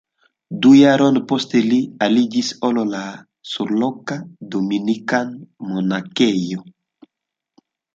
[0.61, 3.03] Du jarojn poste li aliĝis al la
[3.53, 4.21] surloka
[4.59, 6.69] dominikana monakejo.